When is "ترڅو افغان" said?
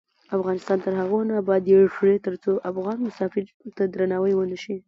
2.25-2.97